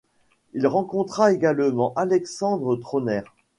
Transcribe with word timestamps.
Il 0.55 0.65
rencontrera 0.65 1.31
également 1.31 1.93
Alexandre 1.95 2.75
Trauner. 2.75 3.21